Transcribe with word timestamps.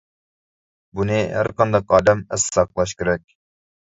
بۇنى 0.99 1.19
ھەر 1.33 1.49
قانداق 1.59 1.93
ئادەم 1.97 2.23
ئەستە 2.37 2.55
ساقلاش 2.61 2.95
كېرەك. 3.03 3.27